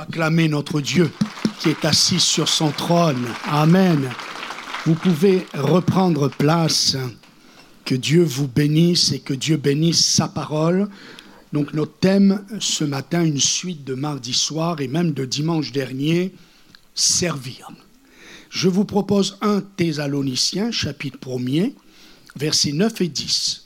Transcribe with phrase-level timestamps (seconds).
[0.00, 1.10] acclamer notre Dieu
[1.60, 3.26] qui est assis sur son trône.
[3.44, 4.10] Amen.
[4.86, 6.96] Vous pouvez reprendre place.
[7.84, 10.88] Que Dieu vous bénisse et que Dieu bénisse sa parole.
[11.52, 16.32] Donc notre thème ce matin, une suite de mardi soir et même de dimanche dernier,
[16.94, 17.68] servir.
[18.48, 21.74] Je vous propose un Thessaloniciens, chapitre 1er,
[22.36, 23.64] versets 9 et 10.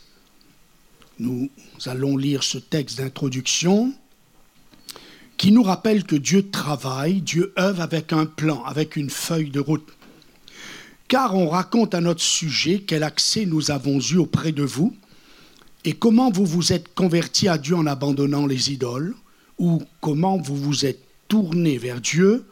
[1.19, 1.51] Nous
[1.85, 3.93] allons lire ce texte d'introduction
[5.37, 9.61] qui nous rappelle que Dieu travaille, Dieu œuvre avec un plan, avec une feuille de
[9.61, 9.87] route.
[11.09, 14.97] Car on raconte à notre sujet quel accès nous avons eu auprès de vous
[15.85, 19.15] et comment vous vous êtes convertis à Dieu en abandonnant les idoles,
[19.59, 22.45] ou comment vous vous êtes tourné vers Dieu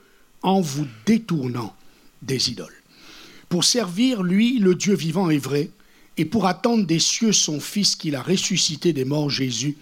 [0.43, 1.75] en vous détournant
[2.21, 2.83] des idoles.
[3.49, 5.71] Pour servir, lui, le Dieu vivant et vrai,
[6.19, 9.77] et pour attendre des cieux son Fils qu'il a ressuscité des morts, Jésus,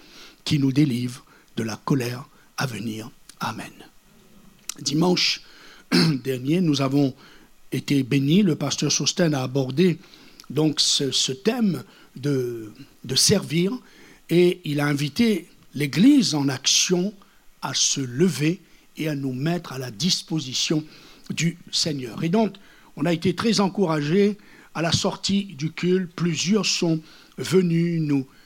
[0.45, 1.25] qui nous délivre
[1.57, 2.30] de la colère
[3.41, 3.73] Amen.
[4.83, 5.41] Dimanche
[6.23, 7.15] dernier, nous avons
[7.73, 8.43] été bénis.
[8.43, 9.99] Le pasteur Sosten a abordé
[10.51, 11.83] donc ce, thème
[12.17, 12.71] de,
[13.15, 13.73] servir
[14.29, 17.15] et il a invité l'Église en action
[17.63, 18.61] à se lever
[18.99, 20.85] et à nous mettre à la disposition
[21.31, 22.23] du Seigneur.
[22.23, 22.57] Et donc,
[22.97, 24.37] on a été très encouragés
[24.75, 26.13] à la sortie du culte.
[26.15, 27.01] Plusieurs sont
[27.39, 28.03] venus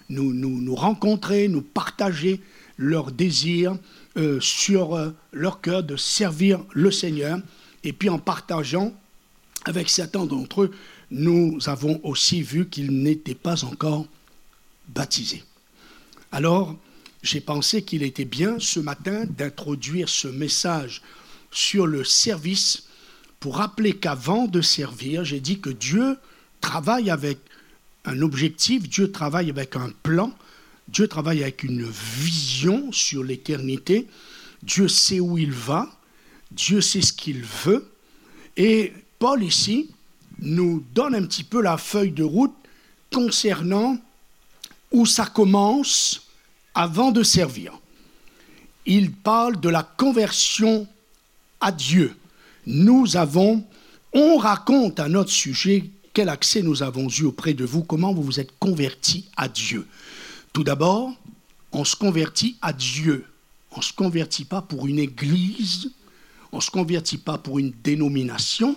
[0.09, 2.41] nous, rencontrer, nous partager
[2.77, 3.77] leur désir
[4.17, 7.39] euh, sur euh, leur cœur de servir le Seigneur.
[7.83, 8.93] Et puis en partageant
[9.65, 10.71] avec certains d'entre eux,
[11.11, 14.07] nous avons aussi vu qu'ils n'étaient pas encore
[14.89, 15.43] baptisés.
[16.33, 16.77] Alors,
[17.23, 21.03] j'ai pensé qu'il était bien ce matin d'introduire ce message
[21.51, 22.85] sur le service
[23.41, 26.19] pour rappeler qu'avant de servir, j'ai dit que Dieu
[26.61, 27.39] travaille avec
[28.05, 30.33] un objectif, Dieu travaille avec un plan,
[30.89, 34.07] Dieu travaille avec une vision sur l'éternité.
[34.63, 35.89] Dieu sait où il va.
[36.51, 37.91] Dieu sait ce qu'il veut.
[38.57, 39.91] Et Paul ici
[40.41, 42.55] nous donne un petit peu la feuille de route
[43.13, 43.99] concernant
[44.93, 46.23] où ça commence
[46.75, 47.79] avant de servir.
[48.87, 50.87] Il parle de la conversion
[51.61, 52.15] à Dieu.
[52.67, 53.65] Nous avons,
[54.13, 58.23] on raconte à notre sujet quel accès nous avons eu auprès de vous, comment vous
[58.23, 59.87] vous êtes convertis à Dieu.
[60.55, 61.13] Tout d'abord,
[61.73, 63.27] on se convertit à Dieu.
[63.73, 65.91] On ne se convertit pas pour une église,
[66.53, 68.77] on ne se convertit pas pour une dénomination,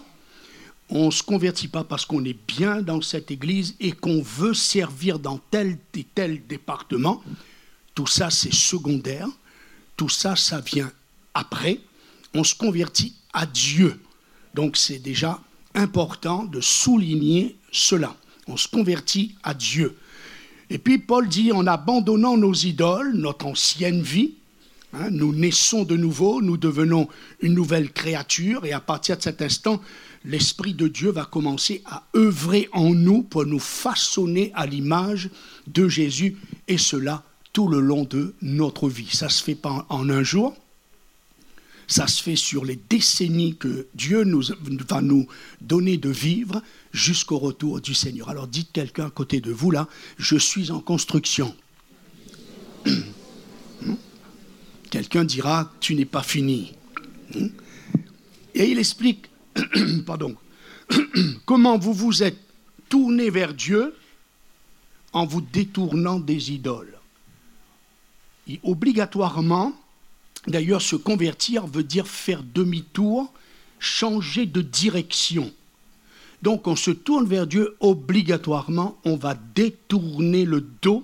[0.90, 4.56] on ne se convertit pas parce qu'on est bien dans cette église et qu'on veut
[4.56, 7.22] servir dans tel et tel département.
[7.94, 9.28] Tout ça, c'est secondaire.
[9.96, 10.92] Tout ça, ça vient
[11.36, 11.80] après.
[12.34, 14.02] On se convertit à Dieu.
[14.56, 15.40] Donc c'est déjà
[15.76, 18.16] important de souligner cela.
[18.48, 19.96] On se convertit à Dieu.
[20.70, 24.34] Et puis Paul dit, en abandonnant nos idoles, notre ancienne vie,
[24.94, 27.08] hein, nous naissons de nouveau, nous devenons
[27.42, 29.82] une nouvelle créature, et à partir de cet instant,
[30.26, 35.30] l'Esprit de Dieu va commencer à œuvrer en nous pour nous façonner à l'image
[35.68, 37.24] de Jésus, et cela
[37.54, 39.10] tout le long de notre vie.
[39.12, 40.56] Ça ne se fait pas en un jour,
[41.88, 44.44] ça se fait sur les décennies que Dieu nous,
[44.88, 45.28] va nous
[45.62, 46.62] donner de vivre
[46.92, 48.30] jusqu'au retour du Seigneur.
[48.30, 49.88] Alors dites quelqu'un à côté de vous là,
[50.18, 51.56] je suis en construction.
[54.90, 56.74] Quelqu'un dira, tu n'es pas fini.
[58.56, 59.30] Et il explique,
[60.06, 60.36] pardon,
[61.46, 62.40] comment vous vous êtes
[62.90, 63.94] tourné vers Dieu
[65.14, 66.98] en vous détournant des idoles.
[68.48, 69.74] Et obligatoirement,
[70.48, 73.32] D'ailleurs, se convertir veut dire faire demi-tour,
[73.80, 75.52] changer de direction.
[76.42, 81.04] Donc on se tourne vers Dieu obligatoirement, on va détourner le dos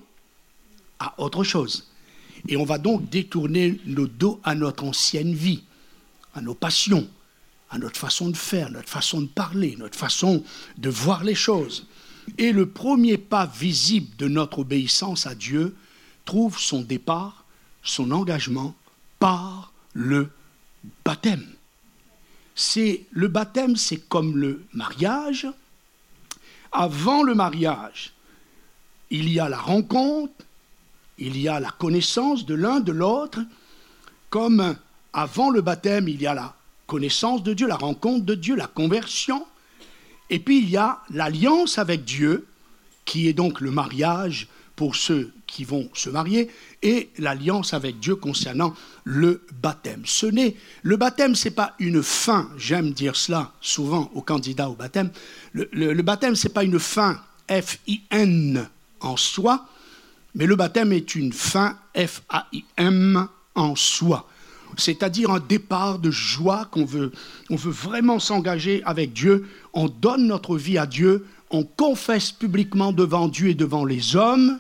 [0.99, 1.89] à autre chose.
[2.47, 5.63] Et on va donc détourner le dos à notre ancienne vie,
[6.33, 7.07] à nos passions,
[7.69, 10.43] à notre façon de faire, notre façon de parler, notre façon
[10.77, 11.87] de voir les choses.
[12.37, 15.75] Et le premier pas visible de notre obéissance à Dieu
[16.25, 17.45] trouve son départ,
[17.81, 18.75] son engagement
[19.23, 20.31] par le
[21.05, 21.45] baptême.
[22.55, 25.47] C'est le baptême, c'est comme le mariage.
[26.73, 28.11] Avant le mariage,
[29.11, 30.33] il y a la rencontre,
[31.17, 33.39] il y a la connaissance de l'un de l'autre,
[34.29, 34.75] comme
[35.13, 36.53] avant le baptême, il y a la
[36.85, 39.47] connaissance de Dieu, la rencontre de Dieu, la conversion,
[40.29, 42.45] et puis il y a l'alliance avec Dieu,
[43.05, 46.49] qui est donc le mariage pour ceux qui vont se marier,
[46.81, 48.73] et l'alliance avec Dieu concernant
[49.03, 50.01] le baptême.
[50.05, 52.49] Ce n'est le baptême, c'est pas une fin.
[52.57, 55.11] J'aime dire cela souvent aux candidats au baptême.
[55.51, 58.67] Le, le, le baptême, c'est pas une fin F-I-N
[59.01, 59.67] en soi,
[60.35, 64.27] mais le baptême est une fin F-A-I-M en soi.
[64.77, 67.11] c'est-à-dire un départ de joie qu'on veut,
[67.49, 69.45] on veut vraiment s'engager avec Dieu.
[69.73, 74.59] On donne notre vie à Dieu, on confesse publiquement devant Dieu et devant les hommes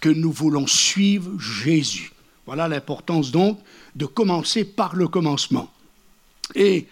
[0.00, 2.12] que nous voulons suivre Jésus.
[2.44, 3.58] Voilà l'importance donc
[3.96, 5.70] de commencer par le commencement.
[6.54, 6.86] Et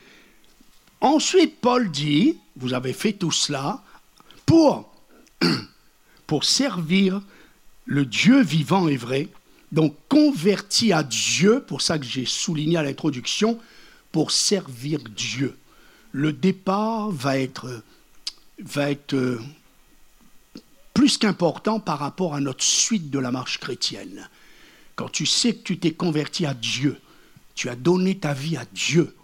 [1.02, 3.82] ensuite, Paul dit, vous avez fait tout cela
[4.46, 4.90] pour,
[6.26, 7.20] pour servir
[7.84, 9.28] le Dieu vivant et vrai,
[9.72, 13.58] donc converti à Dieu, pour ça que j'ai souligné à l'introduction,
[14.10, 15.58] pour servir Dieu.
[16.12, 17.82] Le départ va être,
[18.64, 19.40] va être euh,
[20.94, 24.28] plus qu'important par rapport à notre suite de la marche chrétienne.
[24.94, 26.98] Quand tu sais que tu t'es converti à Dieu,
[27.54, 29.14] tu as donné ta vie à Dieu,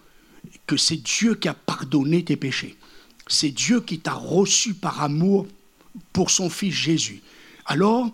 [0.67, 2.76] que c'est Dieu qui a pardonné tes péchés,
[3.26, 5.46] c'est Dieu qui t'a reçu par amour
[6.12, 7.23] pour son Fils Jésus,
[7.67, 8.11] alors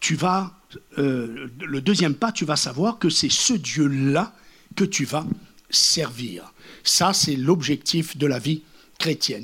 [0.00, 0.52] tu vas,
[0.98, 4.34] euh, le deuxième pas, tu vas savoir que c'est ce Dieu-là
[4.76, 5.26] que tu vas
[5.70, 6.52] servir.
[6.82, 8.62] Ça, c'est l'objectif de la vie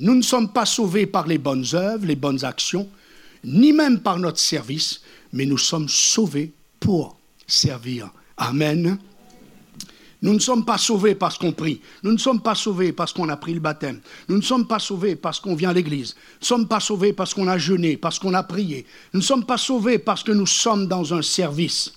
[0.00, 2.88] Nous ne sommes pas sauvés par les bonnes œuvres, les bonnes actions,
[3.44, 5.00] ni même par notre service,
[5.32, 8.10] mais nous sommes sauvés pour servir.
[8.36, 8.98] Amen.
[10.22, 11.80] Nous ne sommes pas sauvés parce qu'on prie.
[12.02, 14.00] Nous ne sommes pas sauvés parce qu'on a pris le baptême.
[14.28, 16.14] Nous ne sommes pas sauvés parce qu'on vient à l'église.
[16.14, 18.84] Nous ne sommes pas sauvés parce qu'on a jeûné, parce qu'on a prié.
[19.14, 21.94] Nous ne sommes pas sauvés parce que nous sommes dans un service.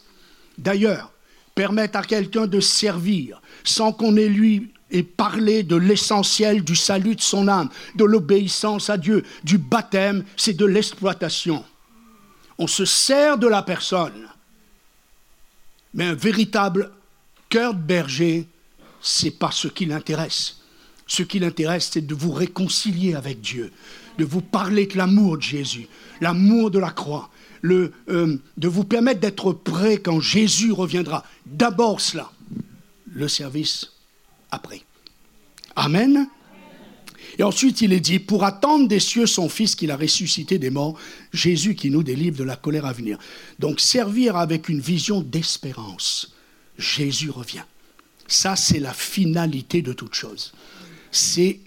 [0.57, 1.11] D'ailleurs,
[1.53, 7.15] permettre à quelqu'un de servir sans qu'on ait lui ait parlé de l'essentiel du salut
[7.15, 11.63] de son âme, de l'obéissance à Dieu, du baptême, c'est de l'exploitation.
[12.57, 14.27] On se sert de la personne.
[15.93, 16.91] Mais un véritable
[17.49, 18.47] cœur de berger,
[19.01, 20.57] c'est pas ce qui l'intéresse.
[21.07, 23.71] Ce qui l'intéresse, c'est de vous réconcilier avec Dieu,
[24.17, 25.87] de vous parler de l'amour de Jésus,
[26.21, 27.29] l'amour de la croix,
[27.65, 27.89] euh,
[28.57, 31.23] de vous permettre d'être prêt quand Jésus reviendra.
[31.45, 32.31] D'abord cela,
[33.07, 33.92] le service
[34.53, 34.81] après.
[35.75, 36.27] Amen.
[37.37, 40.69] Et ensuite, il est dit, pour attendre des cieux son Fils qu'il a ressuscité des
[40.69, 40.97] morts,
[41.31, 43.17] Jésus qui nous délivre de la colère à venir.
[43.59, 46.33] Donc servir avec une vision d'espérance.
[46.77, 47.63] Jésus revient.
[48.27, 50.53] Ça, c'est la finalité de toute chose.
[51.11, 51.59] C'est,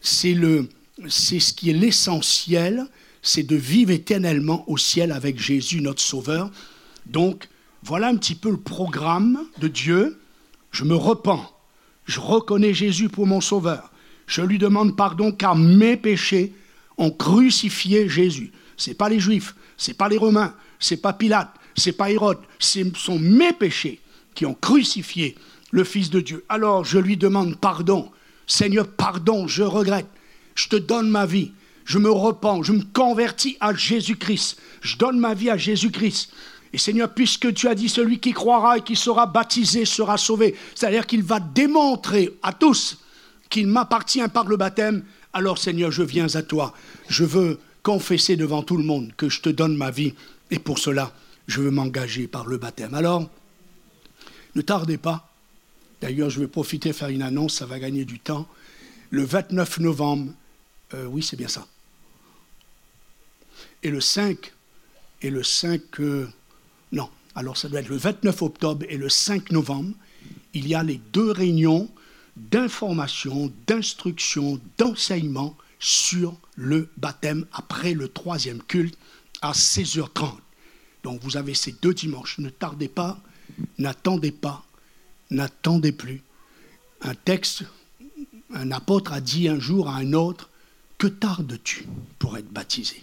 [0.00, 2.86] c'est, ce qui est l'essentiel,
[3.22, 6.50] c'est de vivre éternellement au ciel avec Jésus, notre Sauveur.
[7.06, 7.48] Donc,
[7.82, 10.18] voilà un petit peu le programme de Dieu.
[10.70, 11.55] Je me repens.
[12.06, 13.90] Je reconnais Jésus pour mon Sauveur.
[14.26, 16.52] Je lui demande pardon car mes péchés
[16.96, 18.52] ont crucifié Jésus.
[18.76, 21.88] Ce n'est pas les Juifs, ce n'est pas les Romains, ce n'est pas Pilate, ce
[21.88, 24.00] n'est pas Hérode, ce sont mes péchés
[24.34, 25.36] qui ont crucifié
[25.70, 26.44] le Fils de Dieu.
[26.48, 28.10] Alors je lui demande pardon.
[28.46, 30.06] Seigneur, pardon, je regrette.
[30.54, 31.52] Je te donne ma vie.
[31.84, 34.58] Je me repens, je me convertis à Jésus-Christ.
[34.80, 36.32] Je donne ma vie à Jésus-Christ.
[36.72, 40.54] Et Seigneur, puisque tu as dit celui qui croira et qui sera baptisé sera sauvé,
[40.74, 42.98] c'est-à-dire qu'il va démontrer à tous
[43.48, 46.74] qu'il m'appartient par le baptême, alors Seigneur, je viens à toi.
[47.08, 50.14] Je veux confesser devant tout le monde que je te donne ma vie
[50.50, 51.12] et pour cela,
[51.46, 52.94] je veux m'engager par le baptême.
[52.94, 53.28] Alors,
[54.54, 55.32] ne tardez pas.
[56.00, 58.46] D'ailleurs, je vais profiter faire une annonce, ça va gagner du temps.
[59.10, 60.32] Le 29 novembre,
[60.94, 61.66] euh, oui, c'est bien ça.
[63.82, 64.52] Et le 5,
[65.22, 66.34] et le 5, euh, non,
[67.36, 69.94] alors ça doit être le 29 octobre et le 5 novembre,
[70.54, 71.88] il y a les deux réunions
[72.36, 78.98] d'information, d'instruction, d'enseignement sur le baptême après le troisième culte
[79.42, 80.32] à 16h30.
[81.04, 82.38] Donc vous avez ces deux dimanches.
[82.38, 83.20] Ne tardez pas,
[83.78, 84.64] N'attendez pas,
[85.30, 86.22] n'attendez plus.
[87.02, 87.64] Un texte,
[88.52, 90.50] un apôtre a dit un jour à un autre,
[90.98, 91.86] que tardes-tu
[92.18, 93.02] pour être baptisé?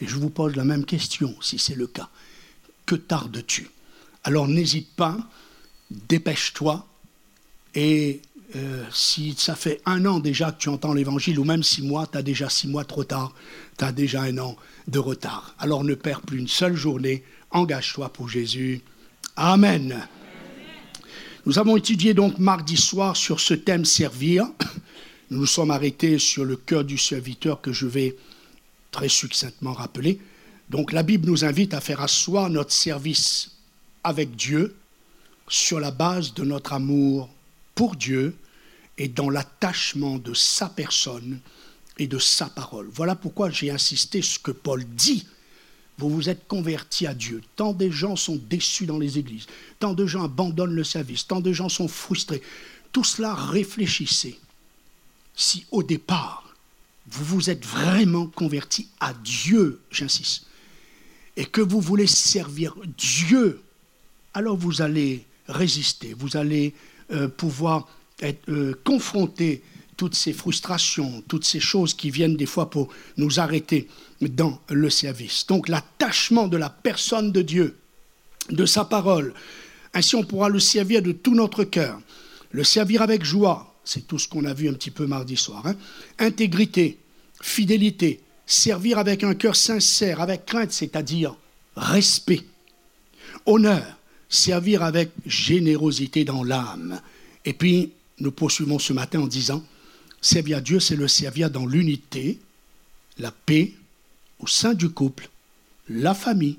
[0.00, 2.08] Et je vous pose la même question, si c'est le cas.
[2.90, 3.70] Que tardes-tu
[4.24, 5.16] Alors n'hésite pas,
[5.92, 6.88] dépêche-toi,
[7.76, 8.20] et
[8.56, 12.08] euh, si ça fait un an déjà que tu entends l'évangile, ou même six mois,
[12.08, 13.32] tu as déjà six mois trop tard,
[13.78, 14.56] tu as déjà un an
[14.88, 15.54] de retard.
[15.60, 18.80] Alors ne perds plus une seule journée, engage-toi pour Jésus.
[19.36, 20.08] Amen.
[21.46, 24.48] Nous avons étudié donc mardi soir sur ce thème servir.
[25.30, 28.16] Nous nous sommes arrêtés sur le cœur du serviteur que je vais
[28.90, 30.18] très succinctement rappeler.
[30.70, 33.50] Donc la Bible nous invite à faire asseoir notre service
[34.04, 34.76] avec Dieu
[35.48, 37.28] sur la base de notre amour
[37.74, 38.36] pour Dieu
[38.96, 41.40] et dans l'attachement de sa personne
[41.98, 42.88] et de sa parole.
[42.92, 45.26] Voilà pourquoi j'ai insisté ce que Paul dit
[45.98, 47.42] vous vous êtes convertis à Dieu.
[47.56, 49.46] Tant de gens sont déçus dans les églises,
[49.80, 52.42] tant de gens abandonnent le service, tant de gens sont frustrés.
[52.92, 54.38] Tout cela, réfléchissez.
[55.34, 56.54] Si au départ,
[57.06, 60.46] vous vous êtes vraiment convertis à Dieu, j'insiste,
[61.40, 63.62] et que vous voulez servir Dieu,
[64.34, 66.74] alors vous allez résister, vous allez
[67.12, 67.88] euh, pouvoir
[68.20, 69.62] être euh, confronté
[69.96, 73.88] toutes ces frustrations, toutes ces choses qui viennent des fois pour nous arrêter
[74.20, 75.46] dans le service.
[75.46, 77.78] Donc l'attachement de la personne de Dieu,
[78.50, 79.32] de sa parole,
[79.94, 82.02] ainsi on pourra le servir de tout notre cœur,
[82.50, 85.66] le servir avec joie, c'est tout ce qu'on a vu un petit peu mardi soir,
[85.66, 85.74] hein.
[86.18, 86.98] intégrité,
[87.40, 88.20] fidélité,
[88.50, 91.36] servir avec un cœur sincère, avec crainte, c'est-à-dire
[91.76, 92.44] respect,
[93.46, 93.96] honneur,
[94.28, 97.00] servir avec générosité dans l'âme.
[97.44, 99.62] Et puis, nous poursuivons ce matin en disant,
[100.20, 102.38] servir Dieu, c'est le servir dans l'unité,
[103.18, 103.72] la paix
[104.40, 105.28] au sein du couple,
[105.88, 106.58] la famille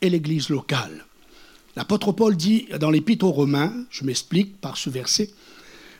[0.00, 1.04] et l'Église locale.
[1.76, 5.30] L'apôtre Paul dit dans l'Épître aux Romains, je m'explique par ce verset,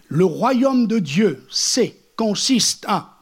[0.08, 3.17] le royaume de Dieu, c'est, consiste à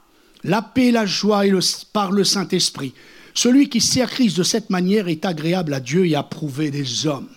[0.47, 1.61] la paix, la joie et le,
[1.93, 2.95] par le Saint-Esprit.
[3.35, 7.29] Celui qui sert Christ de cette manière est agréable à Dieu et approuvé des hommes.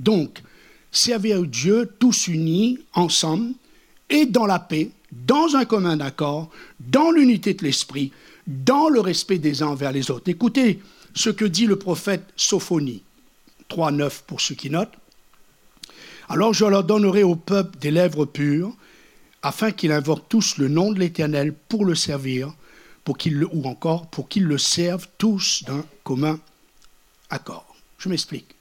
[0.00, 0.42] Donc,
[0.90, 3.52] servir Dieu tous unis, ensemble,
[4.10, 6.50] et dans la paix, dans un commun accord,
[6.80, 8.12] dans l'unité de l'esprit,
[8.46, 10.28] dans le respect des uns envers les autres.
[10.28, 10.80] Écoutez
[11.14, 13.02] ce que dit le prophète Sophonie,
[13.70, 14.94] 3.9 pour ceux qui notent.
[16.28, 18.74] Alors je leur donnerai au peuple des lèvres pures,
[19.42, 22.54] afin qu'ils invoquent tous le nom de l'Éternel pour le servir,
[23.04, 23.16] pour
[23.52, 26.38] ou encore pour qu'ils le servent tous d'un commun
[27.30, 27.74] accord.
[27.98, 28.54] Je m'explique.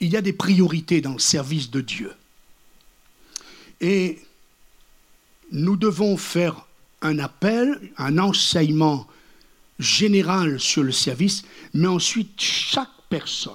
[0.00, 2.12] Il y a des priorités dans le service de Dieu.
[3.80, 4.18] Et
[5.52, 6.66] nous devons faire
[7.02, 9.06] un appel, un enseignement
[9.78, 11.44] général sur le service,
[11.74, 13.52] mais ensuite chaque personne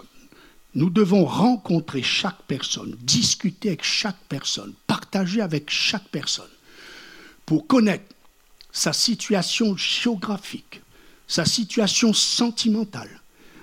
[0.75, 6.45] nous devons rencontrer chaque personne, discuter avec chaque personne, partager avec chaque personne
[7.45, 8.05] pour connaître
[8.71, 10.81] sa situation géographique,
[11.27, 13.21] sa situation sentimentale,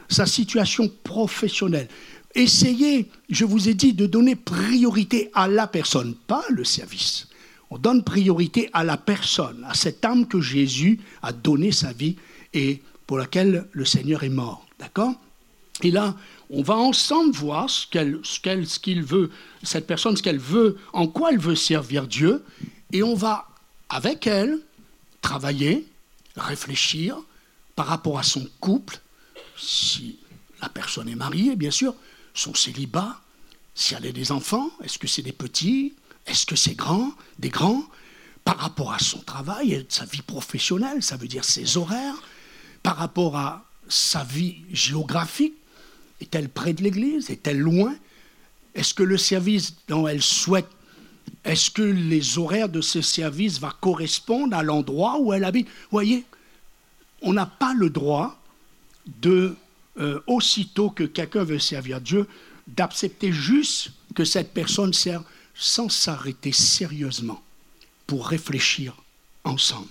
[0.08, 1.88] sa situation professionnelle.
[2.34, 7.26] Essayez, je vous ai dit, de donner priorité à la personne, pas le service.
[7.70, 12.16] On donne priorité à la personne, à cette âme que Jésus a donné sa vie
[12.52, 14.66] et pour laquelle le Seigneur est mort.
[14.78, 15.14] D'accord?
[15.82, 16.16] Et là,
[16.50, 18.20] on va ensemble voir ce qu'elle,
[18.82, 19.30] qu'il veut,
[19.62, 22.44] cette personne, ce qu'elle veut, en quoi elle veut servir Dieu,
[22.92, 23.46] et on va,
[23.88, 24.58] avec elle,
[25.22, 25.86] travailler,
[26.36, 27.16] réfléchir
[27.76, 28.98] par rapport à son couple,
[29.56, 30.18] si
[30.60, 31.94] la personne est mariée, bien sûr,
[32.34, 33.20] son célibat,
[33.74, 35.94] si elle a des enfants, est-ce que c'est des petits,
[36.26, 37.84] est-ce que c'est grand, des grands,
[38.44, 42.22] par rapport à son travail sa vie professionnelle, ça veut dire ses horaires,
[42.82, 45.54] par rapport à sa vie géographique,
[46.20, 47.30] est-elle près de l'Église?
[47.30, 47.94] Est-elle loin?
[48.74, 50.68] Est-ce que le service dont elle souhaite,
[51.44, 55.66] est-ce que les horaires de ce service vont correspondre à l'endroit où elle habite?
[55.66, 56.24] Vous voyez,
[57.22, 58.40] on n'a pas le droit
[59.22, 59.56] de,
[59.98, 62.26] euh, aussitôt que quelqu'un veut servir Dieu,
[62.66, 65.24] d'accepter juste que cette personne serve
[65.54, 67.42] sans s'arrêter sérieusement
[68.06, 68.94] pour réfléchir
[69.44, 69.88] ensemble.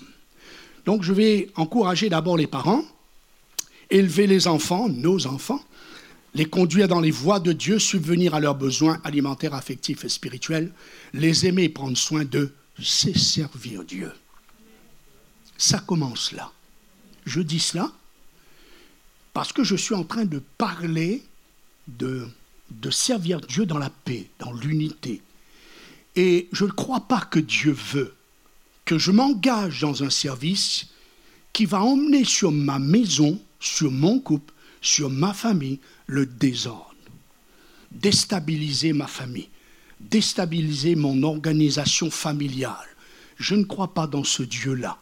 [0.85, 2.83] Donc je vais encourager d'abord les parents,
[3.89, 5.61] élever les enfants, nos enfants,
[6.33, 10.71] les conduire dans les voies de Dieu, subvenir à leurs besoins alimentaires, affectifs et spirituels,
[11.13, 14.11] les aimer et prendre soin d'eux, c'est servir Dieu.
[15.57, 16.51] Ça commence là.
[17.25, 17.91] Je dis cela
[19.33, 21.23] parce que je suis en train de parler
[21.87, 22.27] de,
[22.71, 25.21] de servir Dieu dans la paix, dans l'unité.
[26.15, 28.15] Et je ne crois pas que Dieu veut
[28.85, 30.87] que je m'engage dans un service
[31.53, 36.95] qui va emmener sur ma maison, sur mon couple, sur ma famille, le désordre,
[37.91, 39.49] déstabiliser ma famille,
[39.99, 42.75] déstabiliser mon organisation familiale.
[43.37, 44.97] Je ne crois pas dans ce Dieu-là.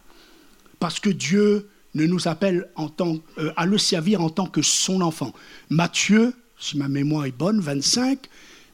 [0.79, 4.61] Parce que Dieu ne nous appelle en tant, euh, à le servir en tant que
[4.61, 5.33] son enfant.
[5.69, 8.27] Matthieu, si ma mémoire est bonne, 25,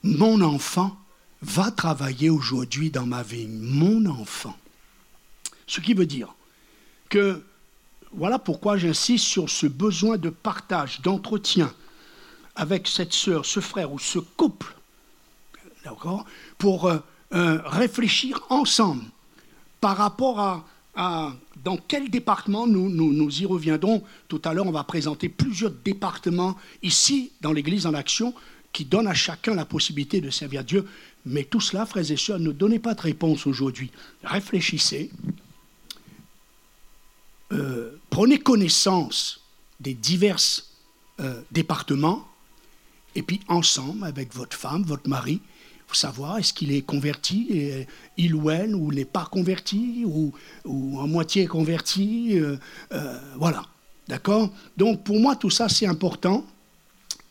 [0.04, 0.98] mon enfant
[1.42, 3.48] va travailler aujourd'hui dans ma vie.
[3.48, 4.58] Mon enfant.
[5.68, 6.34] Ce qui veut dire
[7.10, 7.42] que
[8.16, 11.74] voilà pourquoi j'insiste sur ce besoin de partage, d'entretien,
[12.56, 14.76] avec cette sœur, ce frère ou ce couple,
[15.84, 16.26] d'accord,
[16.58, 16.98] pour euh,
[17.34, 19.04] euh, réfléchir ensemble
[19.82, 20.40] par rapport
[20.96, 24.04] à, dans quel département nous, nous, y reviendrons.
[24.28, 28.34] Tout à l'heure, on va présenter plusieurs départements ici, dans l'Église en action,
[28.72, 30.88] qui donnent à chacun la possibilité de servir Dieu.
[31.26, 33.92] Mais tout cela, frères et sœurs, ne donnez pas de réponse aujourd'hui.
[34.24, 35.10] Réfléchissez.
[37.54, 39.42] Euh, prenez connaissance
[39.80, 40.40] des divers
[41.52, 42.28] départements
[43.16, 45.40] et puis ensemble, avec votre femme, votre mari,
[45.88, 50.34] vous savoir est-ce qu'il est converti, et il ou elle, ou n'est pas converti, ou,
[50.66, 52.40] ou en moitié converti.
[52.40, 52.58] Euh,
[52.94, 53.64] euh, voilà.
[54.08, 54.52] D'accord?
[54.76, 56.46] Donc pour moi, tout ça, c'est important.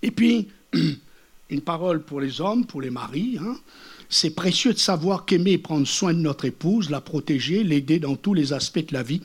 [0.02, 0.48] Et puis,
[1.50, 3.38] une parole pour les hommes, pour les maris.
[3.40, 3.56] Hein.
[4.08, 8.16] C'est précieux de savoir qu'aimer et prendre soin de notre épouse, la protéger, l'aider dans
[8.16, 9.22] tous les aspects de la vie.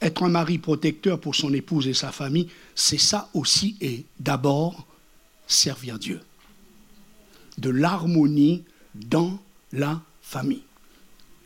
[0.00, 4.86] Être un mari protecteur pour son épouse et sa famille, c'est ça aussi et d'abord
[5.46, 6.20] servir Dieu.
[7.58, 8.64] De l'harmonie
[8.94, 9.40] dans
[9.72, 10.62] la famille.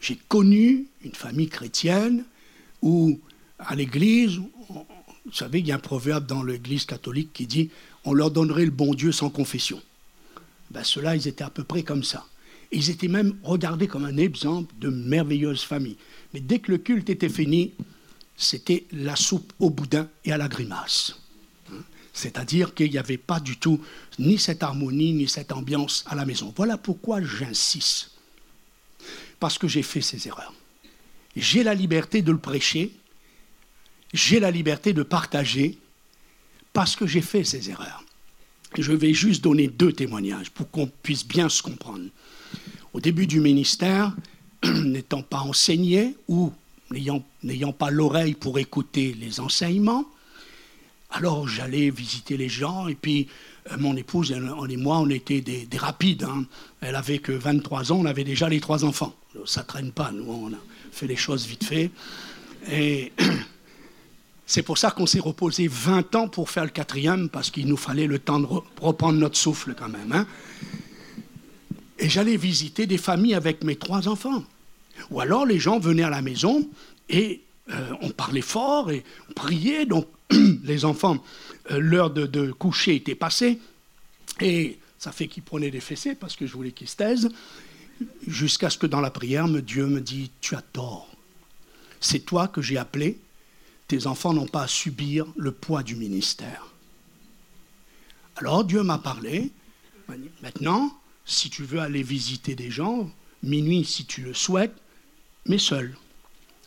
[0.00, 2.25] J'ai connu une famille chrétienne
[2.82, 3.18] où,
[3.59, 7.71] à l'église, vous savez, il y a un proverbe dans l'église catholique qui dit
[8.04, 9.80] on leur donnerait le bon Dieu sans confession.
[10.71, 12.26] Ben, Ceux-là, ils étaient à peu près comme ça.
[12.73, 15.97] Ils étaient même regardés comme un exemple de merveilleuse famille.
[16.35, 17.73] Mais dès que le culte était fini,
[18.42, 21.16] c'était la soupe au boudin et à la grimace.
[22.12, 23.80] C'est-à-dire qu'il n'y avait pas du tout
[24.18, 26.52] ni cette harmonie, ni cette ambiance à la maison.
[26.56, 28.11] Voilà pourquoi j'insiste.
[29.40, 30.52] Parce que j'ai fait ces erreurs.
[31.34, 32.92] J'ai la liberté de le prêcher,
[34.12, 35.78] j'ai la liberté de partager,
[36.75, 38.04] parce que j'ai fait ces erreurs.
[38.78, 42.08] Je vais juste donner deux témoignages pour qu'on puisse bien se comprendre.
[42.92, 44.14] Au début du ministère,
[44.64, 46.52] n'étant pas enseigné ou
[46.92, 50.04] n'ayant pas l'oreille pour écouter les enseignements,
[51.11, 53.28] alors j'allais visiter les gens et puis
[53.70, 56.25] euh, mon épouse et moi, on était des, rapides.
[56.25, 56.44] Hein.
[56.80, 59.14] Elle avait que 23 ans, on avait déjà les trois enfants.
[59.44, 60.58] Ça traîne pas, nous, on a
[60.90, 61.90] fait les choses vite fait.
[62.70, 63.12] Et
[64.46, 67.76] c'est pour ça qu'on s'est reposé 20 ans pour faire le quatrième, parce qu'il nous
[67.76, 68.46] fallait le temps de
[68.80, 70.12] reprendre notre souffle quand même.
[70.12, 70.26] Hein.
[71.99, 74.42] Et j'allais visiter des familles avec mes trois enfants.
[75.11, 76.68] Ou alors les gens venaient à la maison
[77.08, 79.87] et euh, on parlait fort et on priait.
[79.87, 80.06] Donc
[80.64, 81.22] les enfants,
[81.70, 83.58] euh, l'heure de, coucher était passée.
[84.40, 87.28] Et ça fait qu'ils prenaient des fessées parce que je voulais qu'ils se taisent.
[88.26, 91.08] Jusqu'à ce que dans la prière, Dieu me dit Tu as tort.
[92.00, 93.18] C'est toi que j'ai appelé.
[93.87, 96.72] Tes enfants n'ont pas à subir le poids du ministère.
[98.37, 99.50] Alors Dieu m'a parlé.
[100.42, 103.10] Maintenant, si tu veux aller visiter des gens,
[103.43, 104.75] minuit si tu le souhaites,
[105.47, 105.97] mais seul.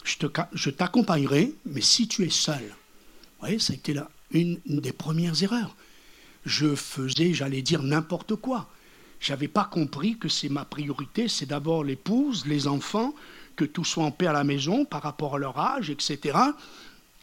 [0.03, 2.63] Je t'accompagnerai, mais si tu es seul.
[2.63, 5.75] Vous voyez, ça a été là une, des premières erreurs.
[6.45, 8.69] Je faisais, j'allais dire, n'importe quoi.
[9.19, 13.15] Je n'avais pas compris que c'est ma priorité, c'est d'abord l'épouse, les enfants,
[13.55, 16.37] que tout soit en paix à la maison par rapport à leur âge, etc.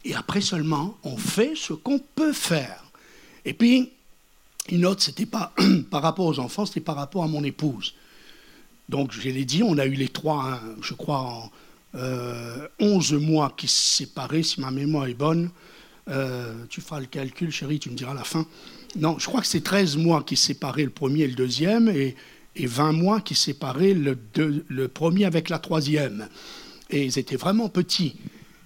[0.03, 2.83] Et après seulement, on fait ce qu'on peut faire.
[3.45, 3.91] Et puis,
[4.69, 5.53] une autre, c'était pas
[5.91, 7.93] par rapport aux enfants, c'était par rapport à mon épouse.
[8.89, 11.51] Donc, je l'ai dit, on a eu les trois, hein, je crois, en
[11.95, 15.49] euh, 11 mois qui se séparaient, si ma mémoire est bonne.
[16.09, 18.45] Euh, tu feras le calcul, chérie, tu me diras la fin.
[18.95, 22.15] Non, je crois que c'est 13 mois qui séparaient le premier et le deuxième, et,
[22.55, 24.17] et 20 mois qui séparaient le,
[24.67, 26.27] le premier avec la troisième.
[26.89, 28.15] Et ils étaient vraiment petits.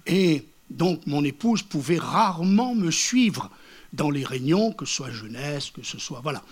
[0.06, 3.50] Et donc, mon épouse pouvait rarement me suivre
[3.92, 6.20] dans les réunions, que ce soit jeunesse, que ce soit.
[6.22, 6.42] Voilà.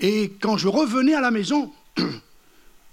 [0.00, 1.72] Et quand je revenais à la maison,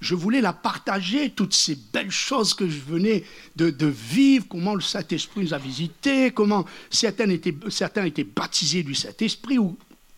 [0.04, 3.24] je voulais la partager, toutes ces belles choses que je venais
[3.56, 9.58] de, vivre, comment le Saint-Esprit nous a visités, comment certains étaient, baptisés du Saint-Esprit.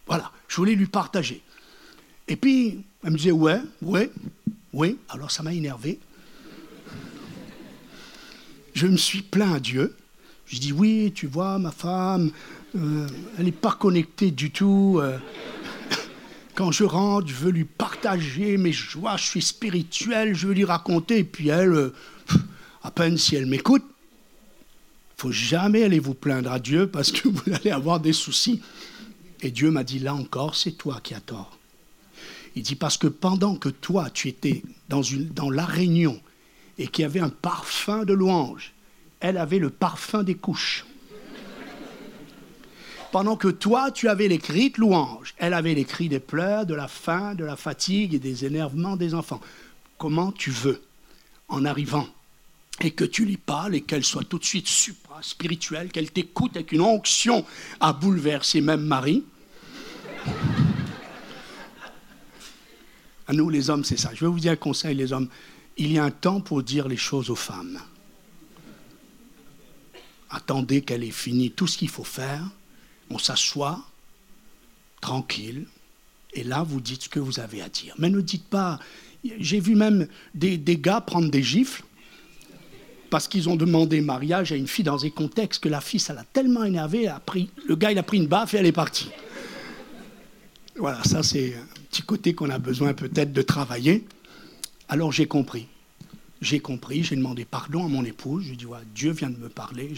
[0.07, 1.41] Voilà, je voulais lui partager.
[2.27, 4.09] Et puis, elle me disait, ouais, ouais,
[4.73, 4.95] ouais.
[5.09, 5.99] Alors ça m'a énervé.
[8.73, 9.95] Je me suis plaint à Dieu.
[10.47, 12.31] Je dis, oui, tu vois, ma femme,
[12.75, 14.99] euh, elle n'est pas connectée du tout.
[14.99, 15.19] Euh.
[16.55, 20.65] Quand je rentre, je veux lui partager mes joies, je suis spirituel, je veux lui
[20.65, 21.93] raconter, et puis elle, euh,
[22.81, 23.83] à peine si elle m'écoute,
[25.17, 28.61] il faut jamais aller vous plaindre à Dieu parce que vous allez avoir des soucis.
[29.41, 31.57] Et Dieu m'a dit, là encore, c'est toi qui as tort.
[32.55, 35.01] Il dit, parce que pendant que toi, tu étais dans,
[35.49, 36.19] la réunion
[36.77, 38.71] et qu'il y avait un parfum de louange,
[39.19, 40.85] elle avait le parfum des couches
[43.15, 45.35] pendant que toi, tu avais les cris de louange.
[45.37, 48.97] Elle avait les cris des pleurs, de la faim, de la fatigue et des énervements
[48.97, 49.39] des enfants.
[49.97, 50.81] Comment tu veux,
[51.47, 52.09] en arrivant,
[52.81, 56.73] et que tu lui parles et qu'elle soit tout de suite supra-spirituelle, qu'elle t'écoute avec
[56.73, 57.45] une onction
[57.79, 59.23] à bouleverser même Marie?
[63.29, 64.11] À nous, les hommes, c'est ça.
[64.13, 65.29] Je vais vous dire un conseil, les hommes.
[65.77, 67.79] Il y a un temps pour dire les choses aux femmes.
[70.29, 72.43] Attendez qu'elle ait fini tout ce qu'il faut faire
[73.15, 73.79] on s'assoit,
[74.99, 75.65] tranquille,
[76.33, 77.95] et là, vous dites ce que vous avez à dire.
[77.97, 78.77] Mais ne dites pas.
[79.39, 81.83] J'ai vu même des, gars prendre des gifles
[83.09, 86.13] parce qu'ils ont demandé mariage à une fille dans des contextes que la fille, ça
[86.13, 87.21] l'a tellement énervé, a
[87.67, 89.09] le gars, il a pris une baffe et elle est partie.
[90.75, 94.03] Voilà, ça, c'est un petit côté qu'on a besoin peut-être de travailler.
[94.89, 95.67] Alors, j'ai compris.
[96.41, 98.43] J'ai compris, j'ai demandé pardon à mon épouse.
[98.43, 99.93] Je lui ai dit, Dieu vient de me parler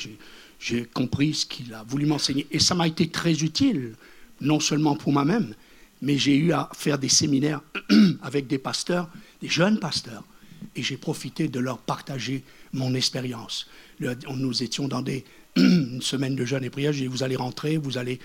[0.59, 2.47] j'ai compris ce qu'il a voulu m'enseigner.
[2.51, 3.95] Et ça m'a été très utile,
[4.41, 5.53] non seulement pour moi-même,
[6.01, 7.61] mais j'ai eu à faire des séminaires
[8.21, 9.09] avec des pasteurs,
[9.41, 10.23] des jeunes pasteurs,
[10.75, 13.67] et j'ai profité de leur partager mon expérience.
[13.99, 15.23] Nous étions dans des,
[15.55, 18.19] une semaine de jeûne et prière, j'ai dit, vous allez rentrer, vous, allez,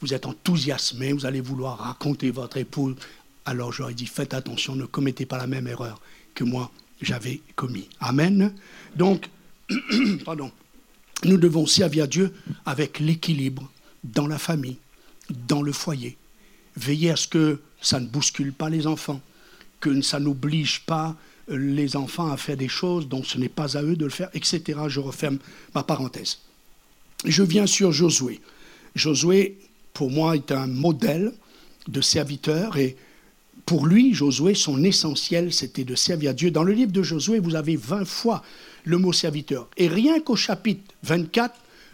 [0.00, 2.96] vous êtes enthousiasmés, vous allez vouloir raconter votre épouse.
[3.44, 6.00] Alors j'aurais dit, faites attention, ne commettez pas la même erreur
[6.34, 7.88] que moi j'avais commis.
[8.00, 8.52] Amen.
[8.96, 9.28] Donc,
[10.24, 10.50] pardon,
[11.24, 12.32] nous devons servir Dieu
[12.64, 13.70] avec l'équilibre
[14.04, 14.78] dans la famille,
[15.48, 16.16] dans le foyer.
[16.76, 19.20] Veiller à ce que ça ne bouscule pas les enfants,
[19.80, 21.16] que ça n'oblige pas
[21.50, 24.10] euh, les enfants à faire des choses dont ce n'est pas à eux de le
[24.10, 24.80] faire, etc.
[24.88, 25.38] Je referme
[25.74, 26.38] ma parenthèse.
[27.24, 28.40] Je viens sur Josué.
[28.94, 29.58] Josué,
[29.94, 31.32] pour moi, est un modèle
[31.88, 32.96] de serviteur et
[33.66, 36.52] pour lui, Josué, son essentiel, c'était de servir Dieu.
[36.52, 38.44] Dans le livre de Josué, vous avez 20 fois
[38.84, 39.68] le mot serviteur.
[39.76, 41.52] Et rien qu'au chapitre 24,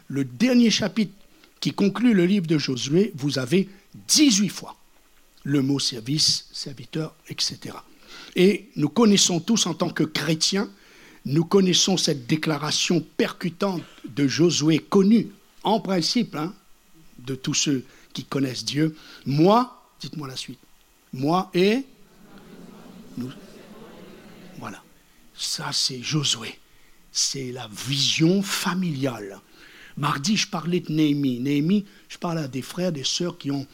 [0.08, 1.14] le dernier chapitre
[1.60, 3.70] qui conclut le livre de Josué, vous avez
[4.08, 4.76] 18 fois
[5.44, 7.74] le mot service, serviteur, etc.
[8.36, 10.68] Et nous connaissons tous en tant que chrétiens,
[11.24, 15.28] nous connaissons cette déclaration percutante de Josué, connue
[15.62, 16.52] en principe hein,
[17.18, 18.94] de tous ceux qui connaissent Dieu.
[19.24, 20.58] Moi, dites-moi la suite,
[21.12, 21.84] moi et
[23.16, 23.30] nous.
[24.58, 24.82] Voilà,
[25.34, 26.58] ça c'est Josué,
[27.10, 29.40] c'est la vision familiale.
[29.96, 31.40] Mardi, je parlais de Néhémie.
[31.40, 33.66] Néhémie, je parle à des frères, des sœurs qui ont,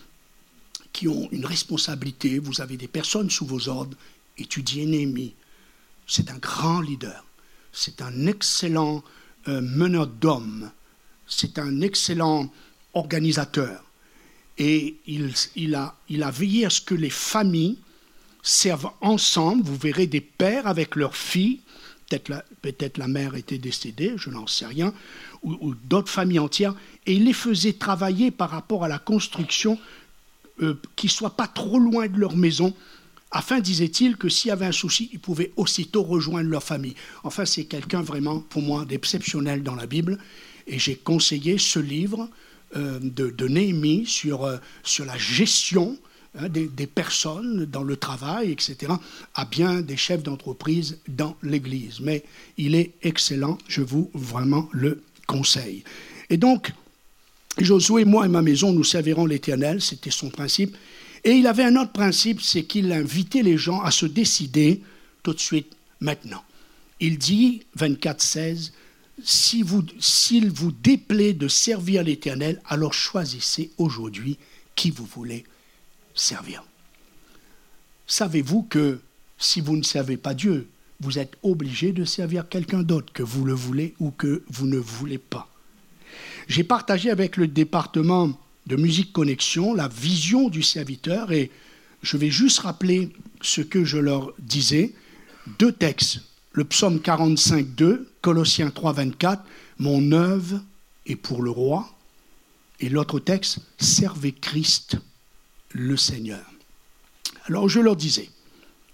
[1.30, 2.40] une responsabilité.
[2.40, 3.96] Vous avez des personnes sous vos ordres.
[4.36, 5.34] Étudiez Néhémie.
[6.08, 7.24] C'est un grand leader.
[7.72, 9.04] C'est un excellent
[9.46, 10.72] euh, meneur d'hommes.
[11.28, 12.50] C'est un excellent
[12.94, 13.84] organisateur.
[14.58, 17.78] Et il, a, il a veillé à ce que les familles
[18.42, 19.62] servent ensemble.
[19.62, 21.60] Vous verrez des pères avec leurs filles.
[22.62, 24.94] Peut-être la, mère était décédée, je n'en sais rien
[25.42, 26.74] ou, d'autres familles entières,
[27.06, 29.78] et il les faisait travailler par rapport à la construction
[30.62, 32.74] euh, qui ne soit pas trop loin de leur maison,
[33.30, 36.94] afin, disait-il, que s'il y avait un souci, ils pouvaient aussitôt rejoindre leur famille.
[37.24, 40.18] Enfin, c'est quelqu'un vraiment, pour moi, d'exceptionnel dans la Bible,
[40.66, 42.28] et j'ai conseillé ce livre
[42.76, 45.96] de, de, Néhémie sur, euh, sur la gestion
[46.38, 48.92] hein, des, des, personnes dans le travail, etc.,
[49.34, 52.00] à bien des chefs d'entreprise dans l'Église.
[52.00, 52.24] Mais
[52.56, 55.84] il est excellent, je vous vraiment le conseil.
[56.30, 56.72] Et donc,
[57.60, 60.76] Josué, moi et ma maison, nous servirons l'Éternel, c'était son principe.
[61.24, 64.80] Et il avait un autre principe, c'est qu'il invitait les gens à se décider
[65.22, 66.42] tout de suite, maintenant.
[67.00, 68.72] Il dit, 24, 16,
[69.22, 74.38] s'il vous, déplaît de servir l'Éternel, alors choisissez aujourd'hui
[74.74, 75.44] qui vous voulez
[76.14, 76.64] servir.
[78.06, 79.00] Savez-vous que
[79.38, 80.68] si vous ne servez pas Dieu,
[81.00, 84.78] vous êtes obligé de servir quelqu'un d'autre, que vous le voulez ou que vous ne
[84.78, 85.48] voulez pas.
[86.48, 91.50] J'ai partagé avec le département de musique connexion la vision du serviteur et
[92.02, 94.92] je vais juste rappeler ce que je leur disais.
[95.58, 99.42] Deux textes, le psaume 45, 2, Colossiens 3, 24,
[99.78, 100.62] Mon œuvre
[101.06, 101.88] est pour le roi.
[102.80, 104.96] Et l'autre texte, Servez Christ
[105.72, 106.44] le Seigneur.
[107.46, 108.30] Alors je leur disais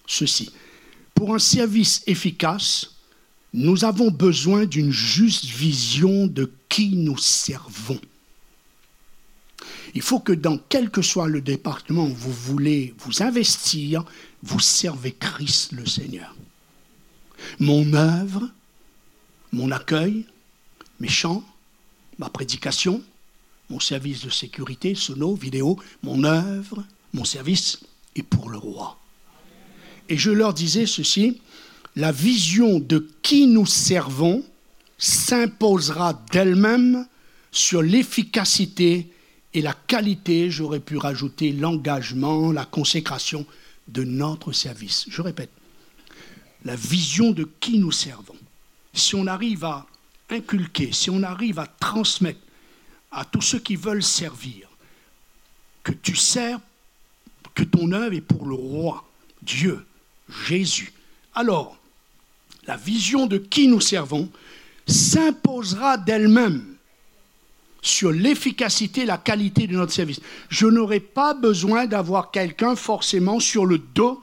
[0.07, 0.51] ceci
[1.15, 2.91] pour un service efficace,
[3.53, 8.01] nous avons besoin d'une juste vision de qui nous servons.
[9.95, 14.05] Il faut que dans quel que soit le département où vous voulez vous investir,
[14.43, 16.35] vous servez Christ le Seigneur.
[17.59, 18.49] Mon œuvre,
[19.53, 20.25] mon accueil,
[21.01, 21.45] mes chants,
[22.19, 23.03] ma prédication,
[23.71, 27.81] mon service de sécurité, sono, vidéo, mon œuvre, mon service
[28.17, 28.99] est pour le roi.
[30.09, 31.41] Et je leur disais ceci,
[31.97, 34.45] la vision de qui nous servons
[34.99, 37.07] s'imposera d'elle-même
[37.53, 39.11] sur l'efficacité
[39.55, 43.47] et la qualité, j'aurais pu rajouter l'engagement, la consécration
[43.87, 45.07] de notre service.
[45.09, 45.51] Je répète,
[46.65, 48.37] la vision de qui nous servons.
[48.93, 49.87] Si on arrive à
[50.31, 52.41] inculquer, si on arrive à transmettre
[53.11, 54.69] à tous ceux qui veulent servir,
[55.83, 56.59] que tu sers,
[57.55, 59.05] que ton œuvre est pour le roi,
[59.43, 59.85] Dieu,
[60.47, 60.93] Jésus.
[61.35, 61.77] Alors,
[62.67, 64.31] la vision de qui nous servons
[64.87, 66.75] s'imposera d'elle-même
[67.83, 70.21] sur l'efficacité la qualité de notre service.
[70.49, 74.23] Je n'aurai pas besoin d'avoir quelqu'un forcément sur le dos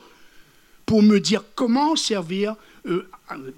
[0.92, 3.08] pour me dire comment servir, euh,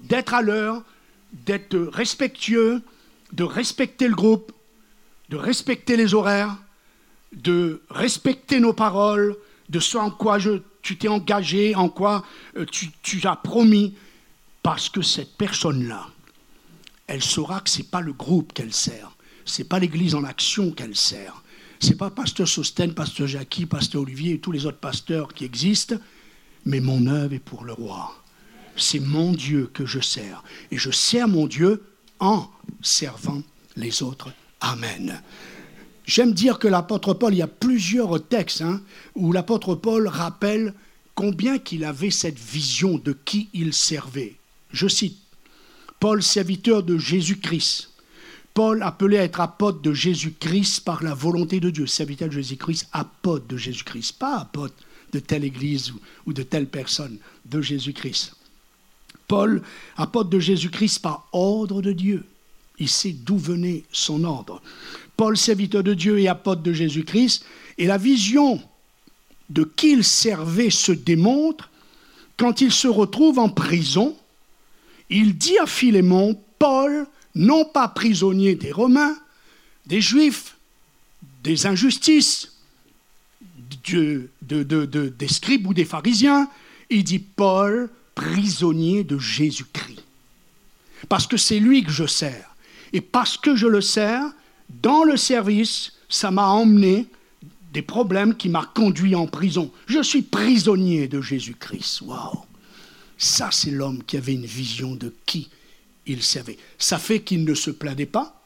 [0.03, 0.83] d'être à l'heure,
[1.31, 2.83] d'être respectueux,
[3.31, 4.51] de respecter le groupe,
[5.29, 6.55] de respecter les horaires,
[7.31, 9.35] de respecter nos paroles,
[9.69, 10.37] de ce en quoi
[10.83, 12.23] tu t'es engagé, en quoi
[12.55, 13.95] euh, tu, as promis,
[14.61, 16.09] parce que cette personne-là,
[17.07, 19.09] elle saura que ce n'est pas le groupe qu'elle sert,
[19.45, 21.41] ce n'est pas l'Église en action qu'elle sert,
[21.79, 25.95] C'est pas pasteur Sosten, pasteur Jackie, pasteur Olivier et tous les autres pasteurs qui existent,
[26.65, 28.13] mais mon œuvre est pour le roi.
[28.75, 30.43] C'est mon Dieu que je sers.
[30.71, 31.83] Et je sers mon Dieu
[32.19, 32.49] en
[32.81, 33.41] servant
[33.75, 34.31] les autres.
[34.61, 35.21] Amen.
[36.05, 38.81] J'aime dire que l'apôtre Paul, il y a plusieurs textes hein,
[39.15, 40.73] où l'apôtre Paul rappelle
[41.15, 44.35] combien qu'il avait cette vision de qui il servait.
[44.71, 45.17] Je cite,
[45.99, 47.91] Paul, serviteur de Jésus-Christ.
[48.53, 52.87] Paul, appelé à être apôtre de Jésus-Christ par la volonté de Dieu, serviteur de Jésus-Christ,
[52.91, 54.75] apôtre de Jésus-Christ, pas apôtre
[55.13, 55.93] de telle église
[56.25, 58.35] ou de telle personne, de Jésus-Christ.
[59.27, 59.61] Paul,
[59.95, 62.25] apôtre de Jésus-Christ par ordre de Dieu.
[62.79, 64.61] Il sait d'où venait son ordre.
[65.15, 67.45] Paul, serviteur de Dieu et apôtre de Jésus-Christ,
[67.77, 68.61] et la vision
[69.49, 71.69] de qui il servait se démontre
[72.37, 74.15] quand il se retrouve en prison.
[75.09, 79.15] Il dit à Philémon, Paul, non pas prisonnier des Romains,
[79.85, 80.57] des Juifs,
[81.43, 82.52] des injustices,
[83.85, 86.49] des scribes ou des pharisiens,
[86.89, 90.03] il dit Paul, prisonnier de Jésus-Christ.
[91.09, 92.55] Parce que c'est lui que je sers.
[92.93, 94.23] Et parce que je le sers,
[94.81, 97.07] dans le service, ça m'a emmené
[97.73, 99.71] des problèmes qui m'a conduit en prison.
[99.87, 102.01] Je suis prisonnier de Jésus-Christ.
[102.01, 102.45] Waouh!
[103.17, 105.49] Ça, c'est l'homme qui avait une vision de qui
[106.05, 106.57] il servait.
[106.77, 108.41] Ça fait qu'il ne se plaignait pas.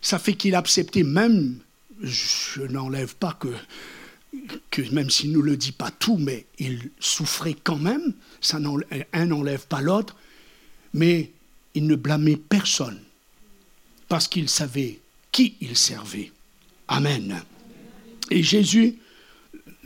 [0.00, 1.58] Ça fait qu'il acceptait même,
[2.02, 3.48] je n'enlève pas que,
[4.70, 8.14] que même s'il ne le dit pas tout, mais il souffrait quand même.
[9.12, 10.16] Un n'enlève pas l'autre.
[10.92, 11.30] Mais
[11.74, 13.00] il ne blâmait personne
[14.08, 15.00] parce qu'il savait
[15.32, 16.30] qui il servait.
[16.88, 17.42] Amen.
[18.30, 18.96] Et Jésus,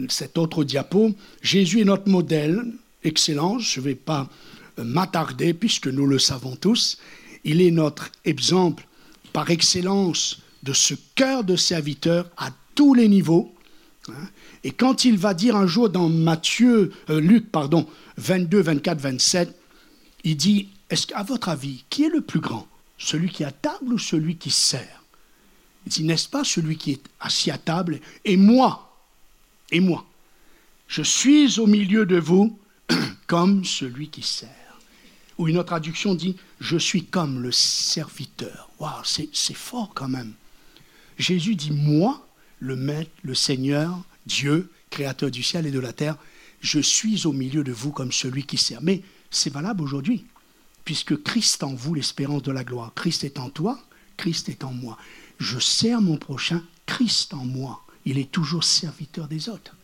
[0.08, 2.62] cet autre diapo, Jésus est notre modèle,
[3.04, 4.28] excellent, je ne vais pas
[4.76, 6.98] m'attarder puisque nous le savons tous,
[7.44, 8.86] il est notre exemple
[9.32, 13.54] par excellence de ce cœur de serviteur à tous les niveaux.
[14.10, 14.28] Hein.
[14.64, 19.54] Et quand il va dire un jour dans Matthieu, euh, Luc, pardon, 22, 24, 27,
[20.24, 22.66] il dit, est-ce qu'à votre avis, qui est le plus grand?
[22.98, 25.02] Celui qui est à table ou celui qui sert?
[25.86, 28.96] Il dit, n'est-ce pas celui qui est assis à table Et moi,
[29.70, 30.04] et moi,
[30.86, 32.58] je suis au milieu de vous
[33.26, 34.48] comme celui qui sert.
[35.36, 38.70] Ou une autre traduction dit, je suis comme le serviteur.
[38.80, 40.32] Waouh, c'est fort quand même.
[41.16, 42.27] Jésus dit, moi,
[42.60, 46.16] le Maître, le Seigneur, Dieu, Créateur du ciel et de la terre,
[46.60, 48.82] je suis au milieu de vous comme celui qui sert.
[48.82, 50.24] Mais c'est valable aujourd'hui,
[50.84, 52.92] puisque Christ en vous, l'espérance de la gloire.
[52.94, 53.78] Christ est en toi,
[54.16, 54.96] Christ est en moi
[55.38, 57.84] je sers mon prochain, Christ en moi.
[58.04, 59.76] Il est toujours serviteur des autres,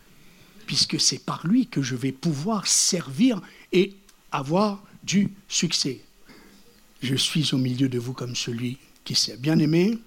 [0.66, 3.40] puisque c'est par lui que je vais pouvoir servir
[3.72, 3.94] et
[4.32, 6.00] avoir du succès.
[7.02, 9.37] Je suis au milieu de vous comme celui qui sert.
[9.38, 9.98] Bien aimé,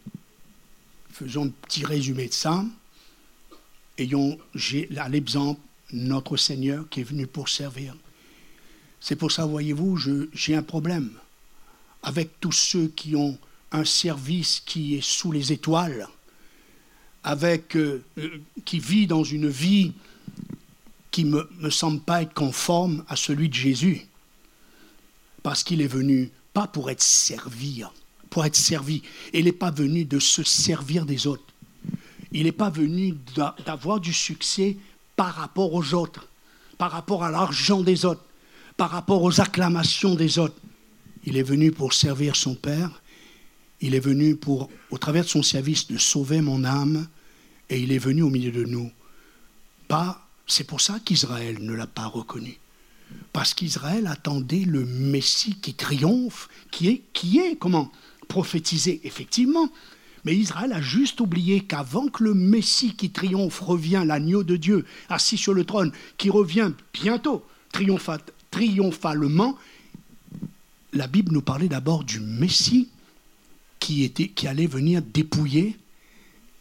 [1.18, 2.64] faisons un petit résumé de ça.
[3.98, 4.38] Ayons
[4.98, 5.60] à l'exemple
[5.92, 7.96] notre Seigneur qui est venu pour servir.
[9.00, 9.98] C'est pour ça, voyez-vous,
[10.34, 11.12] j'ai un problème
[12.04, 13.38] avec tous ceux qui ont
[13.72, 16.08] un service qui est sous les étoiles,
[17.24, 19.94] avec, euh, euh, qui vit dans une vie
[21.12, 24.06] qui ne me, me, semble pas être conforme à celui de Jésus.
[25.44, 27.84] Parce qu'il est venu pas pour être servi,
[28.46, 29.02] être servi.
[29.34, 31.44] Il n'est pas venu de se servir des autres.
[32.32, 33.16] Il n'est pas venu
[33.66, 34.78] d'avoir du succès
[35.16, 36.28] par rapport aux autres,
[36.78, 38.24] par rapport à l'argent des autres,
[38.76, 40.60] par rapport aux acclamations des autres.
[41.26, 43.02] Il est venu pour servir son Père
[43.82, 47.08] il est venu pour, au travers de son service, de sauver mon âme,
[47.70, 48.92] et il est venu au milieu de nous.
[49.88, 52.58] Pas, c'est pour ça qu'Israël ne l'a pas reconnu.
[53.34, 57.92] Parce qu'Israël attendait le Messie qui triomphe, qui est, qui est, comment,
[58.28, 59.70] prophétisé, effectivement.
[60.26, 64.86] Mais Israël a juste oublié qu'avant que le Messie qui triomphe revient, l'agneau de Dieu,
[65.10, 67.46] assis sur le trône, qui revient bientôt,
[68.52, 69.58] triomphalement,
[70.94, 72.90] la Bible nous parlait d'abord du Messie
[73.80, 75.78] qui, était, qui allait venir dépouiller,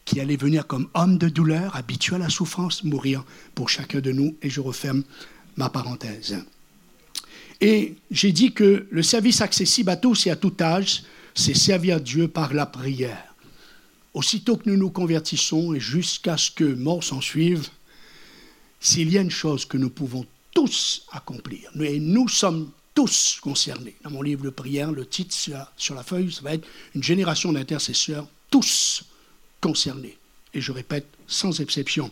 [0.04, 3.24] qui allait venir comme homme de douleur, habitué à la souffrance, mourir
[3.54, 4.36] pour chacun de nous.
[4.42, 5.02] Et je referme
[5.56, 6.38] ma parenthèse.
[7.60, 11.04] Et j'ai dit que le service accessible à tous et à tout âge,
[11.36, 13.34] c'est servir Dieu par la prière.
[14.14, 17.68] Aussitôt que nous nous convertissons et jusqu'à ce que mort s'en suive,
[18.80, 23.94] s'il y a une chose que nous pouvons tous accomplir, et nous sommes tous concernés.
[24.02, 25.36] Dans mon livre de prière, le titre
[25.76, 29.04] sur la feuille, ça va être Une génération d'intercesseurs, tous
[29.60, 30.16] concernés.
[30.54, 32.10] Et je répète, sans exception.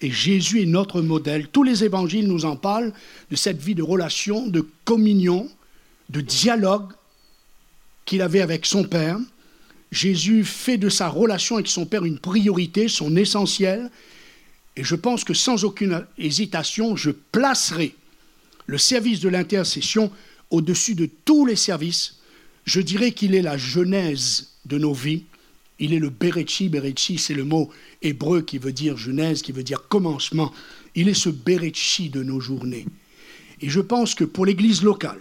[0.00, 1.48] Et Jésus est notre modèle.
[1.48, 2.94] Tous les évangiles nous en parlent
[3.30, 5.50] de cette vie de relation, de communion,
[6.08, 6.90] de dialogue
[8.04, 9.18] qu'il avait avec son Père,
[9.90, 13.90] Jésus fait de sa relation avec son Père une priorité, son essentiel.
[14.76, 17.94] Et je pense que sans aucune hésitation, je placerai
[18.66, 20.10] le service de l'intercession
[20.50, 22.16] au-dessus de tous les services.
[22.64, 25.24] Je dirais qu'il est la genèse de nos vies.
[25.78, 26.68] Il est le Berechi.
[26.68, 30.52] Berechi, c'est le mot hébreu qui veut dire genèse, qui veut dire commencement.
[30.94, 32.86] Il est ce Berechi de nos journées.
[33.60, 35.20] Et je pense que pour l'Église locale,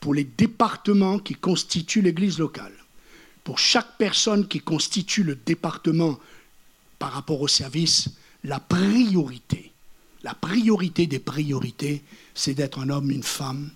[0.00, 2.72] pour les départements qui constituent l'Église locale,
[3.44, 6.18] pour chaque personne qui constitue le département
[6.98, 8.10] par rapport au service,
[8.44, 9.72] la priorité,
[10.22, 12.02] la priorité des priorités,
[12.34, 13.70] c'est d'être un homme, une femme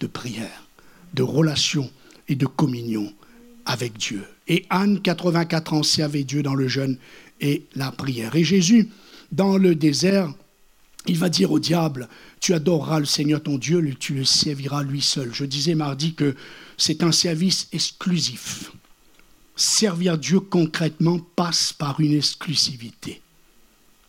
[0.00, 0.66] de prière,
[1.14, 1.90] de relation
[2.28, 3.12] et de communion
[3.66, 4.24] avec Dieu.
[4.46, 6.96] Et Anne, 84 ans, servait Dieu dans le jeûne
[7.40, 8.34] et la prière.
[8.34, 8.88] Et Jésus,
[9.30, 10.32] dans le désert,
[11.06, 12.08] il va dire au diable,
[12.40, 15.30] tu adoreras le Seigneur ton Dieu, tu le serviras lui seul.
[15.32, 16.34] Je disais mardi que
[16.76, 18.70] c'est un service exclusif
[19.58, 23.20] servir Dieu concrètement passe par une exclusivité.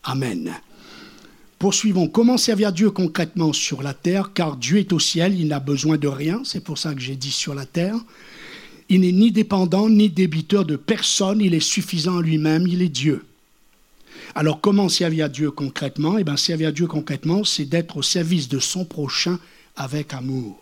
[0.04, 0.54] Amen.
[1.58, 2.08] Poursuivons.
[2.08, 4.32] Comment servir Dieu concrètement sur la terre?
[4.34, 7.16] Car Dieu est au ciel, il n'a besoin de rien, c'est pour ça que j'ai
[7.16, 7.98] dit sur la terre.
[8.88, 13.26] Il n'est ni dépendant ni débiteur de personne, il est suffisant lui-même, il est Dieu.
[14.36, 16.18] Alors comment servir Dieu concrètement?
[16.18, 19.40] Eh bien servir Dieu concrètement, c'est d'être au service de son prochain
[19.76, 20.58] avec amour.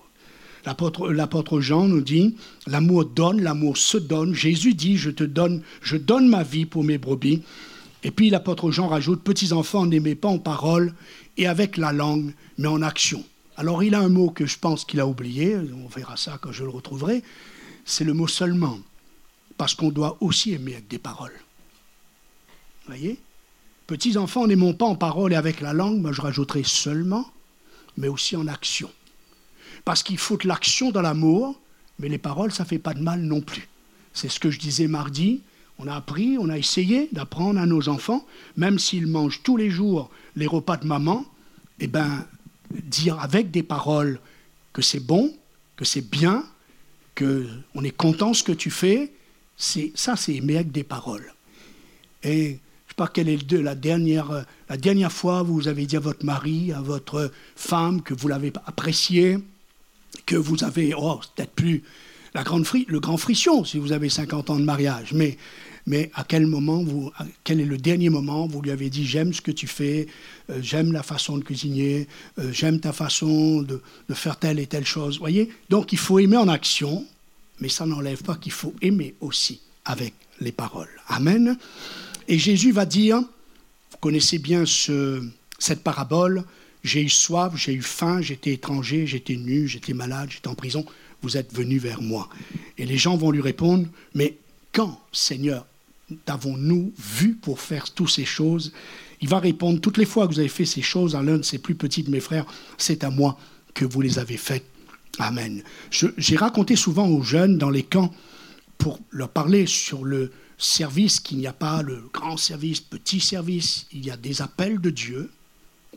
[0.66, 4.34] L'apôtre Jean nous dit, l'amour donne, l'amour se donne.
[4.34, 7.42] Jésus dit, je te donne, je donne ma vie pour mes brebis.
[8.04, 10.94] Et puis l'apôtre Jean rajoute, petits enfants, n'aimez pas en parole
[11.38, 13.24] et avec la langue, mais en action.
[13.56, 16.52] Alors il a un mot que je pense qu'il a oublié, on verra ça quand
[16.52, 17.24] je le retrouverai,
[17.86, 18.78] c'est le mot seulement,
[19.58, 21.34] parce qu'on doit aussi aimer avec des paroles.
[22.86, 23.18] Vous voyez?
[23.88, 27.26] Petits enfants, n'aimons pas en parole et avec la langue, moi je rajouterai seulement,
[27.97, 28.89] mais aussi en action
[29.88, 31.58] parce qu'il faut de l'action dans l'amour,
[31.97, 33.69] mais les paroles, ça ne fait pas de mal non plus.
[34.13, 35.39] C'est ce que je disais mardi.
[35.80, 38.26] On a appris, on a essayé d'apprendre à nos enfants,
[38.58, 41.26] même s'ils mangent tous les jours les repas de maman,
[41.80, 42.26] eh ben,
[42.69, 44.19] dire avec des paroles
[44.73, 45.34] que c'est bon,
[45.78, 46.43] que c'est bien,
[47.15, 49.13] que on est content ce que tu fais,
[49.56, 51.34] c'est ça, c'est aimer avec des paroles.
[52.23, 52.60] Et
[52.98, 56.82] pas quelle est la dernière, la dernière fois vous avez dit à votre mari, à
[56.82, 59.38] votre femme que vous l'avez apprécié,
[60.26, 61.84] que vous avez, oh, peut-être plus
[62.34, 65.38] la grande le grand frisson si vous avez 50 ans de mariage, mais,
[65.86, 67.12] mais à quel moment, vous,
[67.44, 70.08] quel est le dernier moment vous lui avez dit j'aime ce que tu fais,
[70.50, 72.08] euh, j'aime la façon de cuisiner,
[72.40, 75.20] euh, j'aime ta façon de, de, faire telle et telle chose.
[75.20, 75.50] voyez?
[75.70, 77.06] Donc il faut aimer en action,
[77.60, 80.90] mais ça n'enlève pas qu'il faut aimer aussi avec les paroles.
[81.08, 81.58] Amen.
[82.28, 85.24] Et Jésus va dire, vous connaissez bien ce,
[85.60, 86.44] cette parabole,
[86.84, 90.86] j'ai eu soif, j'ai eu faim, j'étais étranger, j'étais nu, j'étais malade, j'étais en prison.
[91.22, 92.30] Vous êtes venu vers moi.
[92.78, 94.38] Et les gens vont lui répondre, mais
[94.72, 95.66] quand, Seigneur,
[96.26, 98.72] t'avons-nous vu pour faire toutes ces choses?
[99.22, 101.44] Il va répondre, toutes les fois que vous avez fait ces choses à l'un de
[101.44, 102.46] ces plus petits de mes frères,
[102.78, 103.40] c'est à moi
[103.74, 104.66] que vous les avez faites.
[105.18, 105.63] Amen.
[105.90, 108.13] J'ai raconté souvent aux jeunes dans les camps
[108.78, 113.86] pour leur parler sur le service qu'il n'y a pas le grand service, petit service,
[113.91, 115.30] il y a des appels de Dieu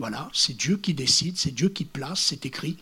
[0.00, 2.78] voilà, c'est Dieu qui décide, c'est Dieu qui place, c'est écrit.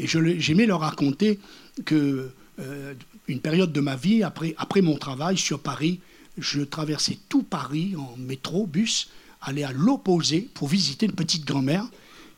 [0.00, 1.38] Et j'aimais leur raconter
[1.84, 2.94] que euh,
[3.28, 6.00] une période de ma vie, après, après mon travail sur Paris,
[6.36, 9.08] je traversais tout Paris en métro, bus,
[9.40, 11.86] aller à l'opposé pour visiter une petite grand-mère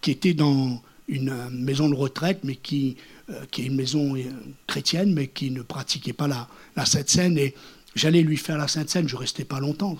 [0.02, 2.96] qui était dans une euh, maison de retraite, mais qui,
[3.30, 4.14] euh, qui est une maison
[4.66, 6.46] chrétienne, mais qui ne pratiquait pas la,
[6.76, 7.38] la Sainte Seine.
[7.94, 9.98] J'allais lui faire la Sainte Seine, je restais pas longtemps,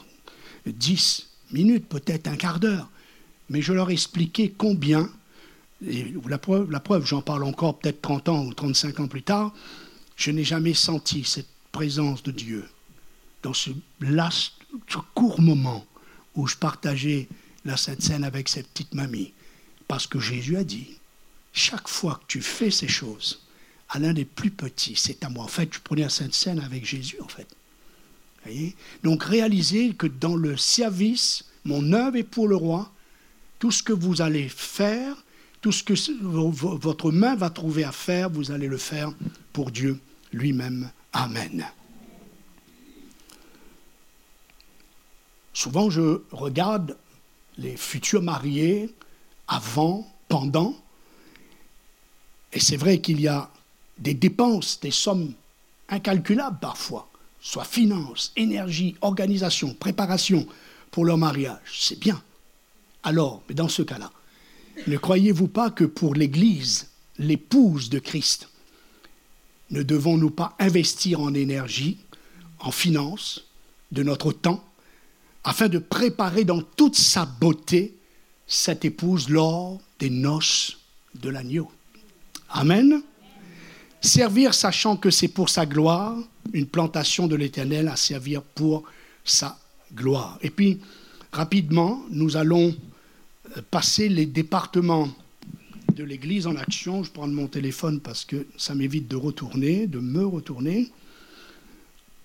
[0.67, 2.89] dix minutes, peut-être un quart d'heure
[3.49, 5.11] mais je leur expliquais combien,
[5.87, 9.23] et la preuve, la preuve j'en parle encore peut-être 30 ans ou 35 ans plus
[9.23, 9.53] tard,
[10.17, 12.69] je n'ai jamais senti cette présence de Dieu
[13.43, 15.85] dans ce, ce court moment
[16.35, 17.29] où je partageais
[17.65, 19.33] la Sainte Seine avec cette petite mamie.
[19.87, 20.99] Parce que Jésus a dit,
[21.53, 23.43] chaque fois que tu fais ces choses,
[23.91, 25.45] à l'un des plus petits, c'est à moi.
[25.45, 27.47] En fait, je prenais la Sainte Seine avec Jésus, en fait.
[29.03, 32.91] Donc réalisez que dans le service, mon œuvre est pour le roi,
[33.59, 35.17] tout ce que vous allez faire,
[35.61, 39.13] tout ce que votre main va trouver à faire, vous allez le faire
[39.53, 39.99] pour Dieu
[40.33, 40.91] lui-même.
[41.13, 41.67] Amen.
[45.55, 46.97] Souvent, je regarde
[47.57, 48.93] les futurs mariés
[49.47, 50.75] avant, pendant,
[52.53, 53.51] et c'est vrai qu'il y a
[53.99, 55.33] des dépenses, des sommes
[55.89, 57.09] incalculables parfois,
[57.45, 60.47] soit finances, énergie, organisation, préparation
[60.91, 61.79] pour leur mariage.
[61.79, 62.21] C'est bien.
[63.03, 64.11] Alors, dans ce cas-là,
[64.87, 66.89] ne croyez-vous pas que pour l'Église,
[67.19, 68.49] l'épouse de Christ,
[69.71, 71.99] ne devons-nous pas investir en énergie,
[72.61, 73.45] en finance,
[73.93, 74.65] de notre temps,
[75.45, 77.95] afin de préparer dans toute sa beauté
[78.47, 80.79] cette épouse lors des noces
[81.15, 81.71] de l'agneau?
[82.49, 83.03] Amen.
[84.05, 86.15] Servir sachant que c'est pour sa gloire,
[86.53, 88.85] une plantation de l'Éternel à servir pour
[89.25, 89.59] sa
[89.95, 90.39] gloire.
[90.43, 90.79] Et puis,
[91.33, 92.77] rapidement, nous allons
[93.57, 95.09] euh, passer les départements
[95.95, 97.03] de l'Église en action.
[97.03, 100.91] Je prends mon téléphone parce que ça m'évite de retourner, de me retourner.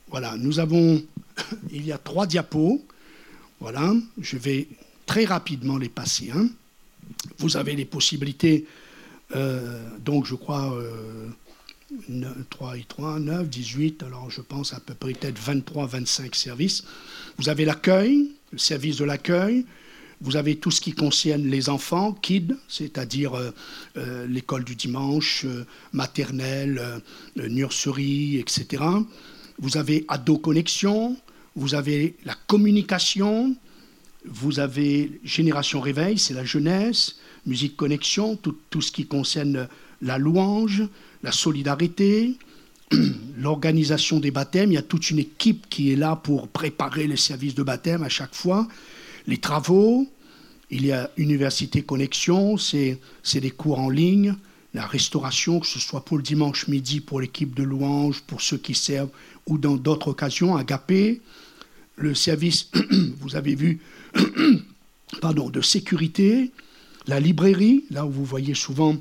[0.10, 1.02] Voilà, nous avons,
[1.72, 2.84] il y a trois diapos.
[3.62, 4.68] Voilà, je vais
[5.06, 6.30] très rapidement les passer.
[6.36, 6.50] Hein.
[7.38, 8.66] Vous avez les possibilités,
[9.34, 10.78] euh, donc je crois,
[12.50, 16.84] 3 et 3, 9, 18, alors je pense à peu près peut-être 23, 25 services.
[17.38, 19.66] Vous avez l'accueil, le service de l'accueil.
[20.22, 23.52] Vous avez tout ce qui concerne les enfants, kids, c'est-à-dire euh,
[23.96, 25.46] euh, l'école du dimanche,
[25.94, 27.02] maternelle,
[27.38, 28.84] nurserie, etc.
[29.60, 31.16] Vous avez ado connexion,
[31.56, 33.56] vous avez la communication,
[34.26, 37.16] vous avez Génération Réveil, c'est la jeunesse,
[37.46, 39.68] Musique Connexion, tout, ce qui concerne
[40.02, 40.84] la louange,
[41.24, 42.36] la solidarité,
[43.38, 44.72] l'organisation des baptêmes.
[44.72, 48.04] Il y a toute une équipe qui est là pour préparer les services de baptême
[48.04, 48.68] à chaque fois.
[49.28, 50.08] Les travaux,
[50.72, 53.00] il y a Université Connexion, c'est
[53.36, 54.36] des cours en ligne.
[54.74, 58.58] La restauration, que ce soit pour le dimanche midi, pour l'équipe de louange, pour ceux
[58.58, 59.10] qui servent,
[59.48, 61.22] ou dans d'autres occasions, Agapé,
[61.96, 62.70] le service,
[63.20, 63.80] vous avez vu,
[65.22, 66.52] pardon, de sécurité,
[67.08, 68.96] la librairie, là où vous voyez souvent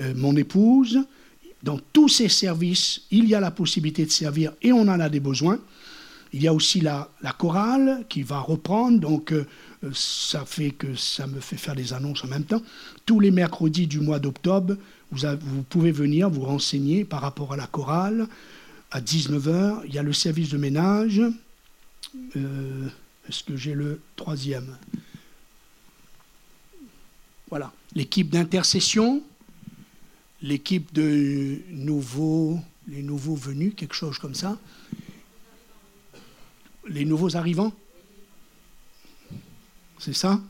[0.00, 0.98] euh, mon épouse.
[1.62, 5.08] Dans tous ces services, il y a la possibilité de servir et on en a
[5.08, 5.58] des besoins.
[6.32, 9.46] Il y a aussi la, chorale qui va reprendre, donc euh,
[9.92, 12.62] ça fait que ça me fait faire des annonces en même temps.
[13.04, 14.76] Tous les mercredis du mois d'octobre,
[15.10, 18.26] vous, vous, pouvez venir vous renseigner par rapport à la chorale.
[18.90, 21.22] À 19h, il y a le service de ménage,
[22.36, 22.88] euh,
[23.28, 24.76] est-ce que j'ai le troisième?
[27.50, 27.72] Voilà.
[27.94, 29.22] L'équipe d'intercession,
[30.42, 34.58] l'équipe de nouveaux, les nouveaux venus, quelque chose comme ça.
[36.88, 37.72] Les nouveaux arrivants.
[39.98, 40.40] C'est ça?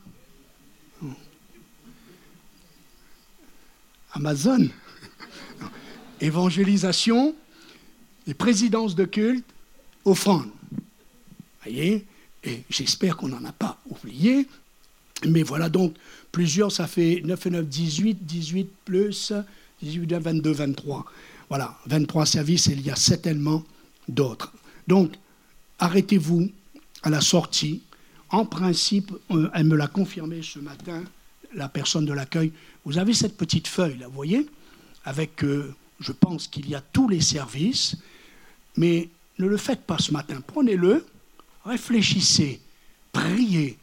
[4.14, 4.68] Amazon.
[6.20, 7.34] Évangélisation,
[8.26, 9.44] les présidences de culte,
[10.04, 10.48] offrande.
[11.64, 12.06] Voyez?
[12.44, 14.46] Et j'espère qu'on n'en a pas oublié.
[15.26, 15.94] Mais voilà donc
[16.30, 19.32] plusieurs, ça fait 9 et 9, 18, 18 plus
[19.82, 21.04] 18, 22, 23.
[21.48, 23.64] Voilà, 23 services il y a certainement
[24.08, 24.52] d'autres.
[24.86, 25.12] Donc,
[25.78, 26.50] arrêtez-vous
[27.02, 27.82] à la sortie.
[28.30, 31.02] En principe, euh, elle me l'a confirmé ce matin,
[31.54, 32.52] la personne de l'accueil.
[32.84, 34.46] Vous avez cette petite feuille, là, vous voyez
[35.04, 37.96] Avec, euh, je pense qu'il y a tous les services,
[38.76, 40.40] mais ne le faites pas ce matin.
[40.46, 41.04] Prenez-le,
[41.64, 42.60] réfléchissez,
[43.12, 43.76] priez.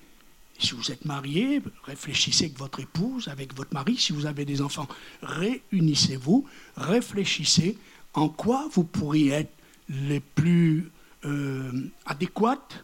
[0.59, 3.95] Si vous êtes marié, réfléchissez avec votre épouse, avec votre mari.
[3.97, 4.87] Si vous avez des enfants,
[5.23, 6.45] réunissez-vous,
[6.75, 7.77] réfléchissez
[8.13, 9.53] en quoi vous pourriez être
[9.89, 10.91] les plus
[11.25, 12.83] euh, adéquates,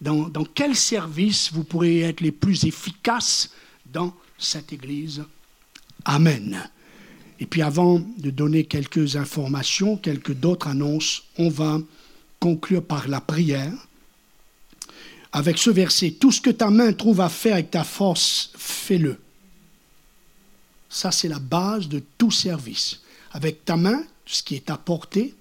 [0.00, 3.50] dans, dans quel service vous pourriez être les plus efficaces
[3.86, 5.24] dans cette Église.
[6.04, 6.68] Amen.
[7.40, 11.80] Et puis avant de donner quelques informations, quelques d'autres annonces, on va
[12.40, 13.72] conclure par la prière
[15.36, 19.18] avec ce verset, tout ce que ta main trouve à faire avec ta force, fais-le.
[20.88, 23.02] Ça, c'est la base de tout service.
[23.32, 25.34] Avec ta main, ce qui est à portée,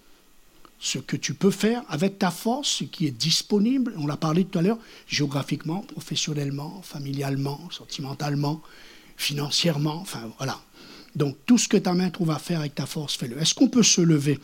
[0.81, 4.43] ce que tu peux faire, avec ta force, ce qui est disponible, on l'a parlé
[4.43, 8.61] tout à l'heure, géographiquement, professionnellement, familialement, sentimentalement,
[9.15, 10.59] financièrement, enfin voilà.
[11.15, 13.41] Donc tout ce que ta main trouve à faire avec ta force, fais-le.
[13.41, 14.41] Est-ce qu'on peut se lever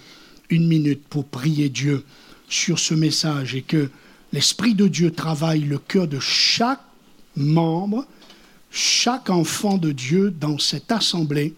[0.50, 2.06] une minute pour prier Dieu
[2.48, 3.90] sur ce message et que
[4.34, 6.82] l'Esprit de Dieu travaille le cœur de chaque
[7.36, 8.06] membre,
[8.70, 11.54] chaque enfant de Dieu dans cette assemblée,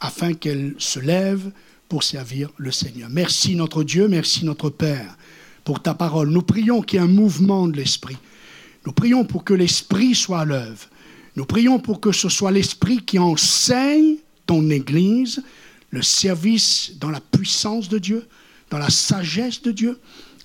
[0.00, 1.50] afin qu'elle se lève
[1.88, 3.08] pour servir le Seigneur.
[3.10, 5.16] Merci notre Dieu, merci notre Père
[5.64, 6.30] pour ta parole.
[6.30, 8.16] Nous prions qu'il y ait un mouvement de l'Esprit.
[8.86, 10.88] Nous prions pour que l'Esprit soit à l'œuvre.
[11.36, 14.16] Nous prions pour que ce soit l'Esprit qui enseigne
[14.46, 15.42] ton Église
[15.90, 18.26] le service dans la puissance de Dieu,
[18.70, 19.98] dans la sagesse de Dieu,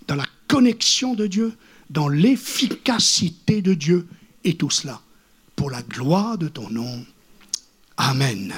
[0.08, 1.54] dans la connexion de Dieu,
[1.90, 4.08] dans l'efficacité de Dieu,
[4.44, 5.02] et tout cela
[5.56, 7.06] pour la gloire de ton nom.
[7.98, 8.54] Amen.